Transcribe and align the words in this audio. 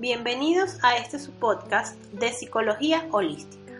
Bienvenidos 0.00 0.78
a 0.84 0.96
este 0.96 1.18
su 1.18 1.32
podcast 1.32 1.96
de 2.12 2.32
psicología 2.32 3.08
holística. 3.10 3.72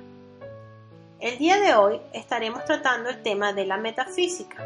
El 1.21 1.39
día 1.39 1.61
de 1.61 1.77
hoy 1.77 2.01
estaremos 2.13 2.65
tratando 2.65 3.09
el 3.09 3.23
tema 3.23 3.53
de 3.53 3.65
la 3.65 3.77
metafísica. 3.77 4.57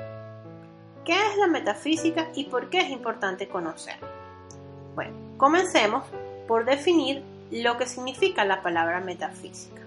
¿Qué 1.05 1.13
es 1.13 1.37
la 1.37 1.49
metafísica 1.49 2.31
y 2.35 2.45
por 2.45 2.71
qué 2.71 2.81
es 2.81 2.89
importante 2.89 3.49
conocerla? 3.49 4.09
Bueno, 4.95 5.13
comencemos 5.37 6.05
por 6.49 6.65
definir 6.65 7.23
lo 7.51 7.77
que 7.77 7.87
significa 7.87 8.47
la 8.47 8.63
palabra 8.63 9.01
metafísica. 9.01 9.83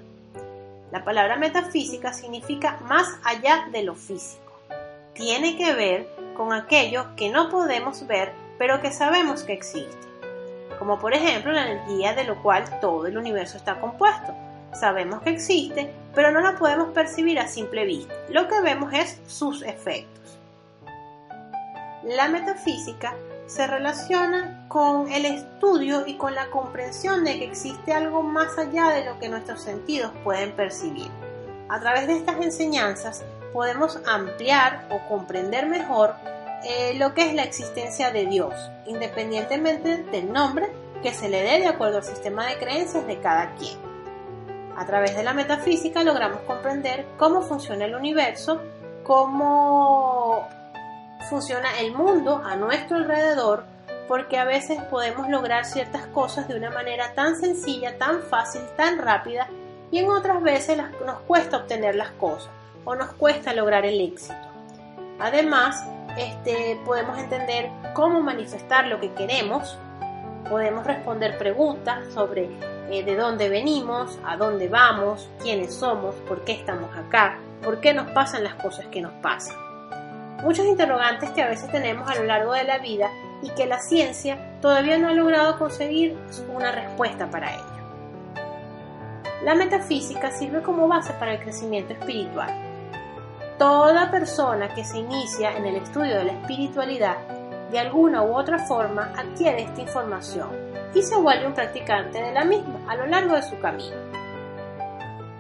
La 0.92 1.04
palabra 1.04 1.36
metafísica 1.36 2.14
significa 2.14 2.78
más 2.84 3.08
allá 3.24 3.70
de 3.72 3.82
lo 3.82 3.96
físico. 3.96 4.54
Tiene 5.16 5.58
que 5.58 5.74
ver 5.74 6.08
con 6.38 6.54
aquello 6.54 7.16
que 7.16 7.30
no 7.30 7.50
podemos 7.50 8.06
ver 8.06 8.34
pero 8.60 8.82
que 8.82 8.92
sabemos 8.92 9.42
que 9.44 9.54
existe 9.54 10.15
como 10.78 11.00
por 11.00 11.14
ejemplo 11.14 11.52
la 11.52 11.72
energía 11.72 12.14
de 12.14 12.24
lo 12.24 12.42
cual 12.42 12.64
todo 12.80 13.08
el 13.08 13.18
universo 13.18 13.58
está 13.58 13.80
compuesto. 13.80 14.34
Sabemos 14.74 15.22
que 15.22 15.30
existe, 15.30 15.94
pero 16.14 16.32
no 16.32 16.42
la 16.42 16.58
podemos 16.58 16.90
percibir 16.90 17.40
a 17.40 17.48
simple 17.48 17.86
vista. 17.86 18.14
Lo 18.30 18.48
que 18.48 18.62
vemos 18.62 18.94
es 18.94 19.20
sus 19.28 19.62
efectos. 19.64 20.38
La 22.04 22.28
metafísica 22.28 23.16
se 23.48 23.68
relaciona 23.68 24.66
con 24.68 25.12
el 25.12 25.26
estudio 25.26 26.06
y 26.06 26.16
con 26.16 26.36
la 26.36 26.50
comprensión 26.50 27.24
de 27.24 27.40
que 27.40 27.46
existe 27.46 27.94
algo 27.94 28.22
más 28.22 28.58
allá 28.58 28.90
de 28.90 29.06
lo 29.06 29.18
que 29.20 29.30
nuestros 29.30 29.62
sentidos 29.62 30.12
pueden 30.24 30.52
percibir. 30.52 31.10
A 31.70 31.80
través 31.80 32.08
de 32.08 32.18
estas 32.18 32.42
enseñanzas 32.42 33.24
podemos 33.54 34.00
ampliar 34.06 34.88
o 34.92 35.00
comprender 35.08 35.68
mejor 35.68 36.16
eh, 36.66 36.96
lo 36.96 37.14
que 37.14 37.28
es 37.28 37.34
la 37.34 37.44
existencia 37.44 38.12
de 38.12 38.26
Dios, 38.26 38.54
independientemente 38.88 39.98
del 39.98 40.34
nombre 40.34 40.68
que 41.04 41.14
se 41.14 41.30
le 41.30 41.44
dé 41.44 41.60
de 41.60 41.68
acuerdo 41.68 41.98
al 41.98 42.04
sistema 42.04 42.48
de 42.48 42.58
creencias 42.58 43.06
de 43.06 43.20
cada 43.20 43.54
quien. 43.54 43.78
A 44.76 44.86
través 44.86 45.16
de 45.16 45.24
la 45.24 45.34
metafísica 45.34 46.04
logramos 46.04 46.42
comprender 46.42 47.06
cómo 47.18 47.42
funciona 47.44 47.86
el 47.86 47.96
universo, 47.96 48.62
cómo 49.04 50.48
funciona 51.30 51.80
el 51.80 51.94
mundo 51.94 52.42
a 52.44 52.56
nuestro 52.56 52.98
alrededor, 52.98 53.66
porque 54.08 54.38
a 54.38 54.46
veces 54.46 54.82
podemos 54.84 55.30
lograr 55.30 55.66
ciertas 55.66 56.08
cosas 56.08 56.48
de 56.48 56.56
una 56.56 56.72
manera 56.72 57.14
tan 57.14 57.36
sencilla, 57.36 57.98
tan 57.98 58.22
fácil, 58.24 58.62
tan 58.76 58.98
rápida, 58.98 59.48
y 59.92 60.00
en 60.00 60.10
otras 60.10 60.42
veces 60.42 60.80
nos 61.06 61.20
cuesta 61.22 61.58
obtener 61.58 61.96
las 61.96 62.10
cosas 62.12 62.50
o 62.84 62.96
nos 62.96 63.14
cuesta 63.14 63.54
lograr 63.54 63.86
el 63.86 64.02
éxito. 64.02 64.36
Además, 65.20 65.86
este, 66.18 66.80
podemos 66.86 67.18
entender 67.18 67.70
cómo 67.94 68.22
manifestar 68.22 68.88
lo 68.88 69.00
que 69.00 69.14
queremos, 69.14 69.78
podemos 70.50 70.86
responder 70.86 71.38
preguntas 71.38 72.14
sobre 72.14 72.50
eh, 72.90 73.04
de 73.04 73.16
dónde 73.16 73.50
venimos, 73.50 74.20
a 74.26 74.38
dónde 74.38 74.70
vamos, 74.70 75.30
quiénes 75.42 75.74
somos, 75.74 76.16
por 76.28 76.44
qué 76.46 76.54
estamos 76.54 76.96
acá, 76.96 77.38
por 77.64 77.80
qué 77.82 77.94
nos 77.94 78.10
pasan 78.12 78.44
las 78.44 78.56
cosas 78.56 78.86
que 78.88 79.02
nos 79.02 79.14
pasan. 79.22 79.56
Muchos 80.44 80.66
interrogantes 80.66 81.32
que 81.32 81.42
a 81.42 81.48
veces 81.48 81.72
tenemos 81.72 82.10
a 82.10 82.16
lo 82.16 82.26
largo 82.26 82.54
de 82.54 82.64
la 82.64 82.78
vida 82.78 83.10
y 83.42 83.50
que 83.50 83.66
la 83.66 83.80
ciencia 83.80 84.38
todavía 84.62 84.98
no 84.98 85.08
ha 85.08 85.14
logrado 85.14 85.58
conseguir 85.58 86.16
una 86.54 86.72
respuesta 86.72 87.30
para 87.30 87.56
ello. 87.56 87.64
La 89.44 89.56
metafísica 89.56 90.32
sirve 90.32 90.62
como 90.62 90.88
base 90.88 91.14
para 91.14 91.34
el 91.34 91.40
crecimiento 91.40 91.94
espiritual 91.94 92.75
Toda 93.58 94.12
persona 94.12 94.74
que 94.74 94.84
se 94.84 94.98
inicia 94.98 95.56
en 95.56 95.66
el 95.66 95.78
estudio 95.78 96.18
de 96.18 96.26
la 96.26 96.34
espiritualidad 96.34 97.16
de 97.72 97.80
alguna 97.80 98.22
u 98.22 98.36
otra 98.36 98.60
forma 98.60 99.14
adquiere 99.18 99.64
esta 99.64 99.82
información 99.82 100.50
y 100.94 101.02
se 101.02 101.16
vuelve 101.16 101.48
un 101.48 101.54
practicante 101.54 102.22
de 102.22 102.34
la 102.34 102.44
misma 102.44 102.80
a 102.90 102.96
lo 102.96 103.06
largo 103.06 103.36
de 103.36 103.44
su 103.44 103.58
camino. 103.60 103.96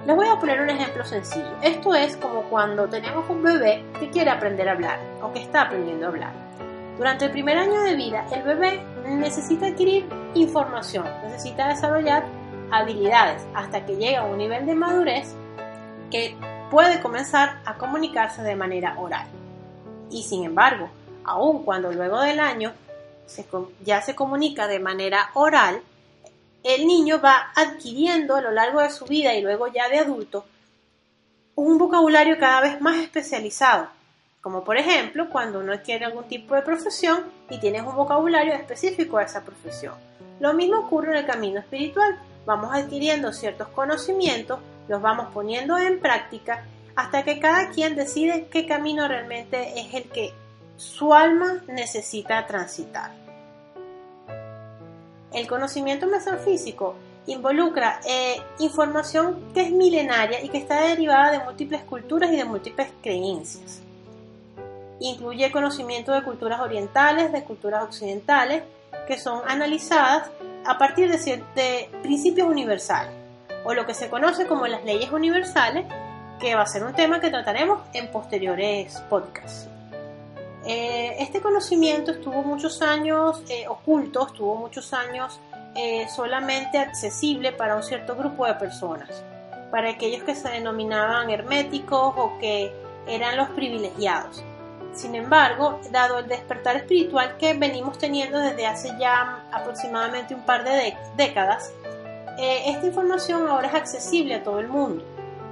Les 0.05 0.15
voy 0.15 0.27
a 0.29 0.39
poner 0.39 0.61
un 0.61 0.69
ejemplo 0.69 1.03
sencillo. 1.03 1.57
Esto 1.61 1.93
es 1.93 2.15
como 2.15 2.43
cuando 2.43 2.87
tenemos 2.87 3.29
un 3.29 3.43
bebé 3.43 3.83
que 3.99 4.09
quiere 4.09 4.29
aprender 4.29 4.69
a 4.69 4.73
hablar 4.73 4.99
o 5.21 5.33
que 5.33 5.41
está 5.41 5.63
aprendiendo 5.63 6.05
a 6.05 6.09
hablar. 6.09 6.31
Durante 6.97 7.25
el 7.25 7.31
primer 7.31 7.57
año 7.57 7.81
de 7.81 7.95
vida, 7.95 8.25
el 8.31 8.43
bebé 8.43 8.81
necesita 9.05 9.67
adquirir 9.67 10.07
información, 10.35 11.05
necesita 11.23 11.67
desarrollar 11.67 12.23
habilidades 12.71 13.45
hasta 13.53 13.85
que 13.85 13.97
llega 13.97 14.21
a 14.21 14.25
un 14.25 14.37
nivel 14.37 14.65
de 14.65 14.75
madurez 14.75 15.35
que 16.09 16.37
puede 16.69 17.01
comenzar 17.01 17.61
a 17.65 17.75
comunicarse 17.75 18.41
de 18.41 18.55
manera 18.55 18.99
oral. 18.99 19.27
Y 20.09 20.23
sin 20.23 20.43
embargo, 20.43 20.89
aun 21.23 21.63
cuando 21.63 21.91
luego 21.91 22.21
del 22.21 22.39
año 22.39 22.73
ya 23.83 24.01
se 24.01 24.15
comunica 24.15 24.67
de 24.67 24.79
manera 24.79 25.31
oral, 25.33 25.81
el 26.63 26.87
niño 26.87 27.21
va 27.21 27.51
adquiriendo 27.55 28.35
a 28.35 28.41
lo 28.41 28.51
largo 28.51 28.81
de 28.81 28.89
su 28.89 29.05
vida 29.05 29.33
y 29.33 29.41
luego 29.41 29.67
ya 29.67 29.87
de 29.89 29.99
adulto 29.99 30.45
un 31.55 31.77
vocabulario 31.77 32.37
cada 32.37 32.61
vez 32.61 32.81
más 32.81 32.97
especializado, 32.97 33.87
como 34.41 34.63
por 34.63 34.77
ejemplo 34.77 35.29
cuando 35.29 35.59
uno 35.59 35.73
adquiere 35.73 36.05
algún 36.05 36.25
tipo 36.25 36.53
de 36.53 36.61
profesión 36.61 37.31
y 37.49 37.59
tienes 37.59 37.83
un 37.83 37.95
vocabulario 37.95 38.53
específico 38.53 39.17
a 39.17 39.23
esa 39.23 39.43
profesión. 39.43 39.93
Lo 40.39 40.53
mismo 40.53 40.79
ocurre 40.79 41.11
en 41.11 41.17
el 41.17 41.25
camino 41.25 41.59
espiritual, 41.59 42.19
vamos 42.45 42.71
adquiriendo 42.73 43.31
ciertos 43.31 43.69
conocimientos 43.69 44.59
los 44.88 45.01
vamos 45.01 45.28
poniendo 45.34 45.78
en 45.78 46.00
práctica 46.00 46.66
hasta 46.96 47.23
que 47.23 47.40
cada 47.40 47.69
quien 47.69 47.96
decide 47.96 48.47
qué 48.50 48.66
camino 48.66 49.07
realmente 49.07 49.79
es 49.79 49.94
el 49.94 50.03
que 50.03 50.34
su 50.78 51.13
alma 51.13 51.63
necesita 51.68 52.46
transitar. 52.47 53.12
El 55.34 55.47
conocimiento 55.47 56.07
metafísico 56.07 56.96
involucra 57.28 58.00
eh, 58.07 58.41
información 58.59 59.51
que 59.53 59.63
es 59.63 59.72
milenaria 59.72 60.44
y 60.44 60.50
que 60.50 60.57
está 60.57 60.81
derivada 60.81 61.31
de 61.31 61.40
múltiples 61.40 61.81
culturas 61.84 62.31
y 62.31 62.38
de 62.38 62.46
múltiples 62.46 62.88
creencias. 63.02 63.81
Incluye 65.00 65.52
conocimiento 65.52 66.13
de 66.13 66.23
culturas 66.23 66.62
orientales, 66.62 67.34
de 67.34 67.44
culturas 67.44 67.84
occidentales, 67.84 68.63
que 69.07 69.17
son 69.17 69.41
analizadas 69.47 70.29
a 70.66 70.78
partir 70.78 71.12
de, 71.12 71.44
de 71.56 71.90
principios 72.02 72.47
universales 72.47 73.24
o 73.65 73.73
lo 73.73 73.85
que 73.85 73.93
se 73.93 74.09
conoce 74.09 74.47
como 74.47 74.67
las 74.67 74.85
leyes 74.85 75.11
universales, 75.11 75.85
que 76.39 76.55
va 76.55 76.61
a 76.61 76.67
ser 76.67 76.83
un 76.83 76.93
tema 76.93 77.19
que 77.19 77.29
trataremos 77.29 77.81
en 77.93 78.09
posteriores 78.11 79.01
podcasts. 79.09 79.67
Eh, 80.65 81.15
este 81.19 81.41
conocimiento 81.41 82.11
estuvo 82.11 82.41
muchos 82.43 82.81
años 82.81 83.43
eh, 83.49 83.67
oculto, 83.67 84.27
estuvo 84.27 84.55
muchos 84.55 84.93
años 84.93 85.39
eh, 85.75 86.07
solamente 86.09 86.79
accesible 86.79 87.51
para 87.51 87.75
un 87.75 87.83
cierto 87.83 88.15
grupo 88.15 88.45
de 88.45 88.55
personas, 88.55 89.23
para 89.71 89.89
aquellos 89.91 90.23
que 90.23 90.35
se 90.35 90.49
denominaban 90.49 91.29
herméticos 91.29 92.13
o 92.17 92.37
que 92.40 92.72
eran 93.07 93.37
los 93.37 93.49
privilegiados. 93.49 94.43
Sin 94.93 95.13
embargo, 95.13 95.81
dado 95.91 96.19
el 96.19 96.28
despertar 96.28 96.78
espiritual 96.78 97.35
que 97.37 97.53
venimos 97.53 97.97
teniendo 97.97 98.40
desde 98.40 98.66
hace 98.66 98.91
ya 98.97 99.43
aproximadamente 99.51 100.34
un 100.34 100.41
par 100.41 100.63
de 100.63 100.95
décadas, 101.17 101.73
eh, 102.37 102.64
esta 102.67 102.87
información 102.87 103.47
ahora 103.47 103.67
es 103.67 103.76
accesible 103.76 104.35
a 104.35 104.43
todo 104.43 104.59
el 104.59 104.67
mundo. 104.67 105.03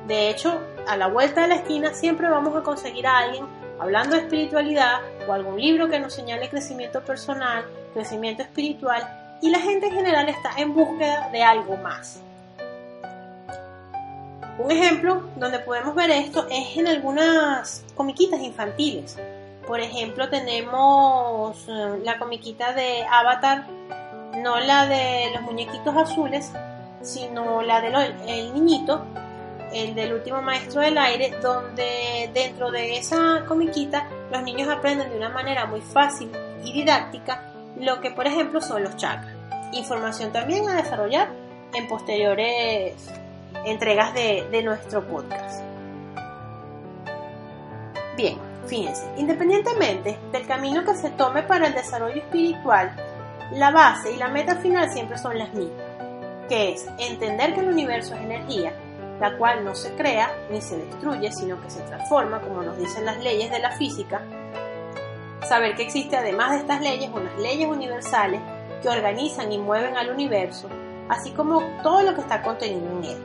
De 0.07 0.29
hecho, 0.29 0.59
a 0.87 0.97
la 0.97 1.07
vuelta 1.07 1.41
de 1.41 1.47
la 1.47 1.55
esquina 1.55 1.93
siempre 1.93 2.29
vamos 2.29 2.55
a 2.55 2.61
conseguir 2.61 3.07
a 3.07 3.19
alguien 3.19 3.45
hablando 3.79 4.15
de 4.15 4.23
espiritualidad 4.23 4.99
o 5.27 5.33
algún 5.33 5.59
libro 5.59 5.89
que 5.89 5.99
nos 5.99 6.13
señale 6.13 6.49
crecimiento 6.49 7.01
personal, 7.01 7.65
crecimiento 7.93 8.41
espiritual 8.41 9.37
y 9.41 9.49
la 9.49 9.59
gente 9.59 9.87
en 9.87 9.93
general 9.93 10.29
está 10.29 10.51
en 10.57 10.73
búsqueda 10.73 11.29
de 11.31 11.43
algo 11.43 11.77
más. 11.77 12.21
Un 14.57 14.71
ejemplo 14.71 15.23
donde 15.35 15.59
podemos 15.59 15.95
ver 15.95 16.11
esto 16.11 16.47
es 16.49 16.77
en 16.77 16.87
algunas 16.87 17.83
comiquitas 17.95 18.39
infantiles. 18.39 19.17
Por 19.67 19.79
ejemplo, 19.79 20.29
tenemos 20.29 21.65
eh, 21.67 21.99
la 22.03 22.19
comiquita 22.19 22.73
de 22.73 23.03
Avatar, 23.09 23.65
no 24.37 24.59
la 24.59 24.85
de 24.85 25.31
los 25.33 25.41
muñequitos 25.41 25.95
azules, 25.95 26.51
sino 27.03 27.61
la 27.61 27.81
del 27.81 27.93
el 28.27 28.53
niñito, 28.53 29.05
el 29.71 29.93
del 29.93 30.13
último 30.13 30.41
maestro 30.41 30.81
del 30.81 30.97
aire, 30.97 31.35
donde 31.41 32.31
dentro 32.33 32.71
de 32.71 32.97
esa 32.97 33.43
comiquita 33.47 34.07
los 34.31 34.41
niños 34.41 34.69
aprenden 34.69 35.09
de 35.09 35.17
una 35.17 35.29
manera 35.29 35.65
muy 35.65 35.81
fácil 35.81 36.31
y 36.63 36.73
didáctica 36.73 37.53
lo 37.77 37.99
que 38.01 38.11
por 38.11 38.25
ejemplo 38.25 38.61
son 38.61 38.83
los 38.83 38.95
chakras. 38.95 39.33
Información 39.73 40.31
también 40.31 40.67
a 40.69 40.81
desarrollar 40.81 41.29
en 41.73 41.87
posteriores 41.87 42.95
entregas 43.65 44.13
de, 44.13 44.47
de 44.51 44.63
nuestro 44.63 45.05
podcast. 45.07 45.63
Bien, 48.15 48.37
fíjense, 48.67 49.03
independientemente 49.17 50.17
del 50.31 50.45
camino 50.45 50.83
que 50.85 50.95
se 50.95 51.09
tome 51.11 51.43
para 51.43 51.67
el 51.67 51.73
desarrollo 51.73 52.21
espiritual, 52.21 52.95
la 53.53 53.71
base 53.71 54.11
y 54.11 54.17
la 54.17 54.27
meta 54.27 54.55
final 54.57 54.91
siempre 54.91 55.17
son 55.17 55.37
las 55.37 55.53
mismas, 55.53 55.92
que 56.47 56.73
es 56.73 56.85
entender 56.97 57.53
que 57.53 57.61
el 57.61 57.69
universo 57.69 58.15
es 58.15 58.21
energía 58.21 58.73
la 59.19 59.37
cual 59.37 59.63
no 59.63 59.73
se 59.73 59.93
crea 59.93 60.35
ni 60.51 60.61
se 60.61 60.77
destruye, 60.77 61.31
sino 61.31 61.61
que 61.61 61.69
se 61.69 61.81
transforma, 61.83 62.41
como 62.41 62.61
nos 62.61 62.77
dicen 62.77 63.05
las 63.05 63.23
leyes 63.23 63.49
de 63.51 63.59
la 63.59 63.71
física. 63.71 64.21
Saber 65.47 65.75
que 65.75 65.83
existe 65.83 66.17
además 66.17 66.51
de 66.51 66.57
estas 66.57 66.81
leyes 66.81 67.09
unas 67.13 67.37
leyes 67.39 67.67
universales 67.69 68.41
que 68.81 68.89
organizan 68.89 69.51
y 69.51 69.57
mueven 69.57 69.95
al 69.95 70.09
universo, 70.09 70.67
así 71.07 71.31
como 71.31 71.61
todo 71.83 72.01
lo 72.01 72.15
que 72.15 72.19
está 72.21 72.41
contenido 72.41 72.85
en 72.97 73.03
él. 73.05 73.17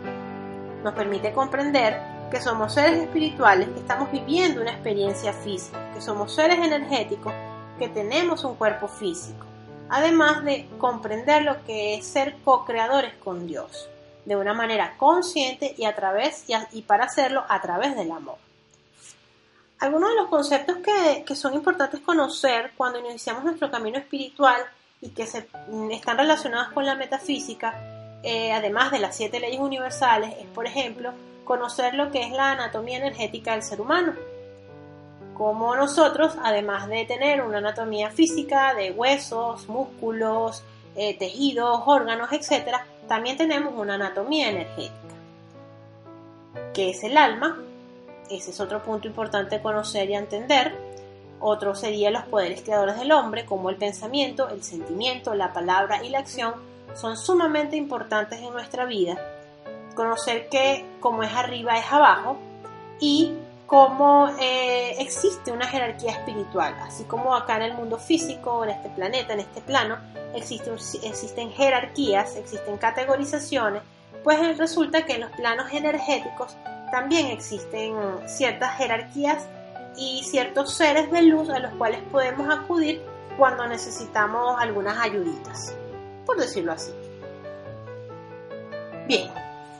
Nos 0.84 0.94
permite 0.94 1.32
comprender 1.32 2.00
que 2.30 2.40
somos 2.40 2.74
seres 2.74 3.00
espirituales 3.00 3.68
que 3.68 3.80
estamos 3.80 4.12
viviendo 4.12 4.60
una 4.60 4.70
experiencia 4.70 5.32
física, 5.32 5.78
que 5.94 6.00
somos 6.00 6.32
seres 6.32 6.58
energéticos 6.58 7.32
que 7.76 7.88
tenemos 7.88 8.44
un 8.44 8.54
cuerpo 8.54 8.86
físico, 8.86 9.46
además 9.90 10.44
de 10.44 10.68
comprender 10.78 11.42
lo 11.42 11.64
que 11.64 11.94
es 11.94 12.06
ser 12.06 12.36
co-creadores 12.44 13.14
con 13.14 13.46
Dios 13.46 13.88
de 14.28 14.36
una 14.36 14.52
manera 14.52 14.94
consciente 14.98 15.74
y 15.78 15.86
a 15.86 15.94
través 15.94 16.44
y, 16.72 16.82
para 16.82 17.04
hacerlo 17.04 17.44
a 17.48 17.60
través 17.62 17.96
del 17.96 18.12
amor. 18.12 18.36
Algunos 19.80 20.10
de 20.10 20.16
los 20.16 20.28
conceptos 20.28 20.76
que, 21.24 21.34
son 21.34 21.54
importantes 21.54 22.00
conocer 22.00 22.72
cuando 22.76 22.98
iniciamos 22.98 23.44
nuestro 23.44 23.70
camino 23.70 23.96
espiritual 23.96 24.60
y 25.00 25.10
que 25.10 25.26
se, 25.26 25.48
mm, 25.68 25.92
están 25.92 26.18
relacionados 26.18 26.72
con 26.72 26.84
la 26.84 26.94
metafísica, 26.94 27.74
eh, 28.22 28.52
además 28.52 28.90
de 28.90 28.98
las 28.98 29.16
siete 29.16 29.40
leyes 29.40 29.60
universales, 29.60 30.34
es 30.38 30.46
por 30.46 30.66
ejemplo 30.66 31.12
conocer 31.44 31.94
lo 31.94 32.10
que 32.10 32.22
es 32.24 32.32
la 32.32 32.50
anatomía 32.50 32.98
energética 32.98 33.52
del 33.52 33.62
ser 33.62 33.80
humano. 33.80 34.12
Como 35.38 35.76
nosotros, 35.76 36.34
además 36.42 36.88
de 36.88 37.04
tener 37.04 37.42
una 37.42 37.58
anatomía 37.58 38.10
física 38.10 38.74
de 38.74 38.90
huesos, 38.90 39.68
músculos, 39.68 40.64
eh, 40.96 41.16
tejidos, 41.16 41.82
órganos, 41.86 42.32
etc., 42.32 42.76
también 43.06 43.36
tenemos 43.36 43.72
una 43.76 43.94
anatomía 43.94 44.50
energética, 44.50 45.14
que 46.74 46.90
es 46.90 47.04
el 47.04 47.16
alma. 47.16 47.56
Ese 48.28 48.50
es 48.50 48.60
otro 48.60 48.82
punto 48.82 49.06
importante 49.06 49.62
conocer 49.62 50.10
y 50.10 50.14
entender. 50.14 50.74
Otro 51.38 51.76
sería 51.76 52.10
los 52.10 52.24
poderes 52.24 52.62
creadores 52.62 52.98
del 52.98 53.12
hombre, 53.12 53.46
como 53.46 53.70
el 53.70 53.76
pensamiento, 53.76 54.48
el 54.48 54.64
sentimiento, 54.64 55.34
la 55.34 55.52
palabra 55.52 56.02
y 56.02 56.08
la 56.08 56.18
acción, 56.18 56.54
son 56.94 57.16
sumamente 57.16 57.76
importantes 57.76 58.40
en 58.40 58.52
nuestra 58.52 58.86
vida. 58.86 59.16
Conocer 59.94 60.48
que 60.48 60.84
como 60.98 61.22
es 61.22 61.32
arriba 61.32 61.78
es 61.78 61.92
abajo 61.92 62.38
y 62.98 63.34
cómo 63.68 64.30
eh, 64.40 64.96
existe 64.98 65.52
una 65.52 65.66
jerarquía 65.66 66.12
espiritual, 66.12 66.74
así 66.80 67.04
como 67.04 67.36
acá 67.36 67.56
en 67.56 67.64
el 67.64 67.74
mundo 67.74 67.98
físico, 67.98 68.64
en 68.64 68.70
este 68.70 68.88
planeta, 68.88 69.34
en 69.34 69.40
este 69.40 69.60
plano, 69.60 69.98
existen, 70.34 71.50
jerarquías, 71.50 72.34
existen 72.36 72.78
categorizaciones, 72.78 73.82
pues 74.24 74.56
resulta 74.56 75.04
que 75.04 75.16
en 75.16 75.20
los 75.20 75.30
planos 75.32 75.70
energéticos 75.70 76.56
también 76.90 77.26
existen 77.26 77.94
ciertas 78.26 78.74
jerarquías 78.78 79.46
y 79.98 80.22
ciertos 80.24 80.72
seres 80.72 81.10
de 81.12 81.22
luz 81.22 81.50
a 81.50 81.58
los 81.58 81.72
cuales 81.74 82.00
podemos 82.10 82.48
acudir 82.48 83.02
cuando 83.36 83.66
necesitamos 83.66 84.58
algunas 84.58 84.96
ayuditas, 84.98 85.74
por 86.24 86.38
decirlo 86.38 86.72
así. 86.72 86.92
Bien, 89.06 89.30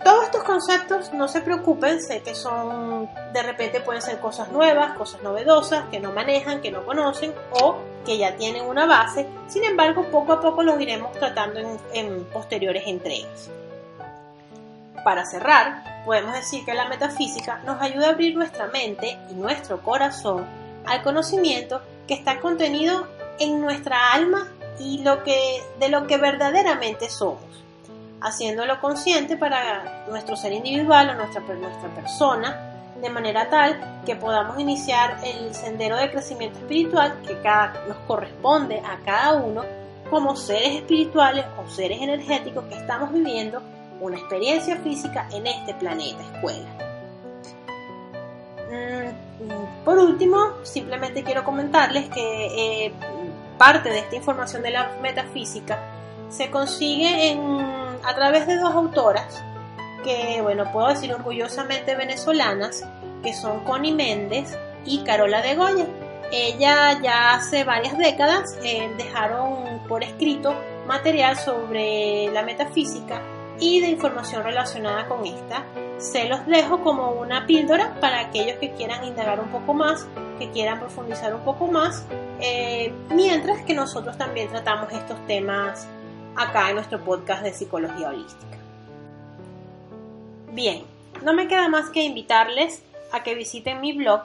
todos 0.09 0.25
estos 0.25 0.43
conceptos, 0.43 1.13
no 1.13 1.29
se 1.29 1.43
preocupen, 1.43 2.01
sé 2.01 2.23
que 2.23 2.35
son, 2.35 3.11
de 3.35 3.43
repente 3.43 3.83
pueden 3.83 4.01
ser 4.01 4.19
cosas 4.21 4.51
nuevas, 4.51 4.97
cosas 4.97 5.23
novedosas, 5.23 5.85
que 5.91 6.01
no 6.01 6.13
manejan, 6.13 6.63
que 6.63 6.71
no 6.71 6.87
conocen 6.87 7.35
o 7.61 7.77
que 8.07 8.17
ya 8.17 8.35
tienen 8.35 8.65
una 8.65 8.87
base, 8.87 9.27
sin 9.49 9.65
embargo, 9.65 10.07
poco 10.11 10.33
a 10.33 10.41
poco 10.41 10.63
los 10.63 10.81
iremos 10.81 11.13
tratando 11.13 11.61
en, 11.93 12.25
posteriores 12.33 12.85
entregas. 12.87 13.51
Para 15.05 15.27
cerrar, 15.27 16.05
podemos 16.07 16.33
decir 16.33 16.65
que 16.65 16.73
la 16.73 16.89
metafísica 16.89 17.61
nos 17.67 17.79
ayuda 17.83 18.07
a 18.07 18.11
abrir 18.13 18.35
nuestra 18.35 18.69
mente 18.69 19.19
y 19.31 19.35
nuestro 19.35 19.83
corazón 19.83 20.47
al 20.87 21.03
conocimiento 21.03 21.83
que 22.07 22.15
está 22.15 22.41
contenido 22.41 23.07
en 23.39 23.61
nuestra 23.61 24.15
alma 24.15 24.49
y 24.79 25.05
de 25.05 25.89
lo 25.91 26.07
que 26.07 26.17
verdaderamente 26.17 27.11
somos 27.11 27.68
haciéndolo 28.21 28.81
consciente 28.81 29.37
para 29.37 30.07
nuestro 30.09 30.37
ser 30.37 30.53
individual 30.53 31.11
o 31.11 31.15
nuestra, 31.15 31.41
nuestra 31.41 31.89
persona, 31.95 32.69
de 33.01 33.11
manera 33.11 33.49
tal 33.49 34.03
que 34.05 34.17
podamos 34.17 34.59
iniciar 34.59 35.19
el 35.25 35.55
sendero 35.55 35.97
de 35.97 36.11
crecimiento 36.11 36.59
espiritual 36.59 37.21
que 37.27 37.41
cada, 37.41 37.85
nos 37.87 37.97
corresponde 38.07 38.81
a 38.81 38.99
cada 39.05 39.35
uno 39.35 39.63
como 40.11 40.35
seres 40.37 40.77
espirituales 40.77 41.45
o 41.59 41.69
seres 41.69 42.01
energéticos 42.01 42.65
que 42.65 42.75
estamos 42.75 43.13
viviendo 43.13 43.63
una 44.01 44.17
experiencia 44.17 44.77
física 44.77 45.29
en 45.33 45.47
este 45.47 45.75
planeta 45.75 46.23
escuela. 46.33 46.69
Mm, 48.71 49.85
por 49.85 49.99
último, 49.99 50.39
simplemente 50.63 51.23
quiero 51.23 51.45
comentarles 51.45 52.09
que 52.09 52.87
eh, 52.87 52.93
parte 53.57 53.91
de 53.91 54.01
esta 54.01 54.17
información 54.17 54.63
de 54.63 54.71
la 54.71 54.93
metafísica 55.03 55.79
se 56.29 56.51
consigue 56.51 57.31
en 57.31 57.41
a 58.09 58.15
través 58.15 58.47
de 58.47 58.57
dos 58.57 58.75
autoras 58.75 59.45
que, 60.03 60.41
bueno, 60.41 60.73
puedo 60.73 60.89
decir 60.89 61.13
orgullosamente 61.13 61.95
venezolanas, 61.95 62.83
que 63.23 63.35
son 63.35 63.65
Connie 63.65 63.93
Méndez 63.93 64.59
y 64.87 65.01
Carola 65.05 65.43
de 65.43 65.55
Goya. 65.55 65.87
Ella 66.33 66.99
ya 67.03 67.35
hace 67.35 67.65
varias 67.65 67.99
décadas 67.99 68.59
eh, 68.63 68.91
dejaron 68.97 69.81
por 69.89 70.03
escrito 70.03 70.55
material 70.87 71.37
sobre 71.37 72.31
la 72.33 72.43
metafísica 72.43 73.21
y 73.61 73.81
de 73.81 73.89
información 73.89 74.43
relacionada 74.43 75.07
con 75.07 75.27
esta. 75.27 75.67
Se 75.99 76.31
los 76.31 76.47
dejo 76.47 76.83
como 76.83 77.11
una 77.11 77.47
píldora 77.47 77.93
para 78.01 78.21
aquellos 78.21 78.57
que 78.57 78.73
quieran 78.73 79.05
indagar 79.05 79.39
un 79.39 79.49
poco 79.49 79.75
más, 79.75 80.07
que 80.39 80.51
quieran 80.51 80.79
profundizar 80.81 81.35
un 81.35 81.43
poco 81.43 81.67
más, 81.67 82.07
eh, 82.41 82.91
mientras 83.11 83.63
que 83.67 83.75
nosotros 83.75 84.17
también 84.17 84.49
tratamos 84.49 84.91
estos 84.93 85.27
temas 85.27 85.87
acá 86.39 86.71
en 86.71 86.77
nuestro 86.77 87.05
podcast 87.05 87.43
de 87.43 87.53
psicología 87.53 88.09
holística. 88.09 88.57
Bien, 90.53 90.87
no 91.23 91.35
me 91.35 91.49
queda 91.49 91.69
más 91.69 91.91
que 91.91 92.03
invitarles 92.03 92.83
a 93.13 93.23
que 93.23 93.35
visiten 93.35 93.81
mi 93.81 93.93
blog 93.93 94.23